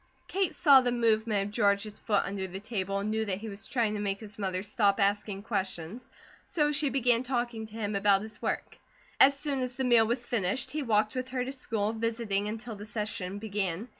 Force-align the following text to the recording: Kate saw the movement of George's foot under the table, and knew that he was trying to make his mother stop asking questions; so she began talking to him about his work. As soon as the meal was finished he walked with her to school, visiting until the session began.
Kate 0.27 0.55
saw 0.55 0.81
the 0.81 0.91
movement 0.91 1.45
of 1.49 1.53
George's 1.53 1.99
foot 1.99 2.25
under 2.25 2.47
the 2.47 2.59
table, 2.59 2.97
and 2.97 3.11
knew 3.11 3.23
that 3.23 3.37
he 3.37 3.49
was 3.49 3.67
trying 3.67 3.93
to 3.93 3.99
make 3.99 4.19
his 4.19 4.39
mother 4.39 4.63
stop 4.63 4.99
asking 4.99 5.43
questions; 5.43 6.09
so 6.43 6.71
she 6.71 6.89
began 6.89 7.21
talking 7.21 7.67
to 7.67 7.73
him 7.73 7.95
about 7.95 8.23
his 8.23 8.41
work. 8.41 8.79
As 9.19 9.37
soon 9.39 9.59
as 9.59 9.75
the 9.75 9.83
meal 9.83 10.07
was 10.07 10.25
finished 10.25 10.71
he 10.71 10.81
walked 10.81 11.13
with 11.13 11.27
her 11.27 11.45
to 11.45 11.51
school, 11.51 11.93
visiting 11.93 12.47
until 12.47 12.75
the 12.75 12.83
session 12.87 13.37
began. 13.37 13.89